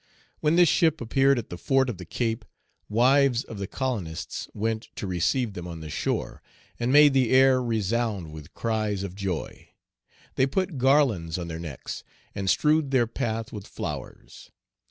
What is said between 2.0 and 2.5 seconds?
Cape,